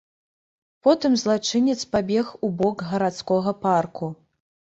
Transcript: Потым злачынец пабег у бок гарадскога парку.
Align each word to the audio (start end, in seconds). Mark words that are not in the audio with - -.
Потым 0.83 1.17
злачынец 1.23 1.75
пабег 1.93 2.27
у 2.49 2.49
бок 2.63 2.77
гарадскога 2.95 3.55
парку. 3.69 4.11